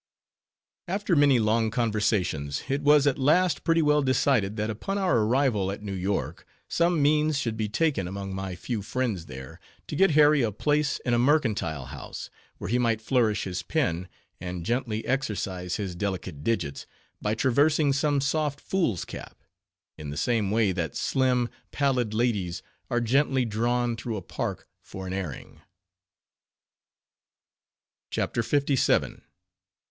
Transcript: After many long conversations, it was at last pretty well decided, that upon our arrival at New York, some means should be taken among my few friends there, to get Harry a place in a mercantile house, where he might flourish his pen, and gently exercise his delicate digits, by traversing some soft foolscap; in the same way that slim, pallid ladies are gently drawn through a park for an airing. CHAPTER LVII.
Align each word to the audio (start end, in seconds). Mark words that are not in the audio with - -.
After 0.87 1.15
many 1.15 1.37
long 1.37 1.69
conversations, 1.69 2.63
it 2.69 2.81
was 2.81 3.05
at 3.05 3.19
last 3.19 3.63
pretty 3.63 3.83
well 3.83 4.01
decided, 4.01 4.57
that 4.57 4.71
upon 4.71 4.97
our 4.97 5.19
arrival 5.19 5.69
at 5.71 5.83
New 5.83 5.93
York, 5.93 6.43
some 6.67 7.03
means 7.03 7.37
should 7.37 7.55
be 7.55 7.69
taken 7.69 8.07
among 8.07 8.33
my 8.33 8.55
few 8.55 8.81
friends 8.81 9.27
there, 9.27 9.59
to 9.85 9.95
get 9.95 10.09
Harry 10.17 10.41
a 10.41 10.51
place 10.51 10.97
in 11.05 11.13
a 11.13 11.19
mercantile 11.19 11.85
house, 11.85 12.31
where 12.57 12.67
he 12.67 12.79
might 12.79 12.99
flourish 12.99 13.43
his 13.43 13.61
pen, 13.61 14.09
and 14.39 14.65
gently 14.65 15.05
exercise 15.05 15.75
his 15.75 15.93
delicate 15.93 16.43
digits, 16.43 16.87
by 17.21 17.35
traversing 17.35 17.93
some 17.93 18.19
soft 18.19 18.59
foolscap; 18.59 19.43
in 19.99 20.09
the 20.09 20.17
same 20.17 20.49
way 20.49 20.71
that 20.71 20.95
slim, 20.97 21.47
pallid 21.71 22.11
ladies 22.11 22.63
are 22.89 23.01
gently 23.01 23.45
drawn 23.45 23.95
through 23.95 24.17
a 24.17 24.21
park 24.23 24.67
for 24.81 25.05
an 25.05 25.13
airing. 25.13 25.61
CHAPTER 28.09 28.41
LVII. 28.41 29.21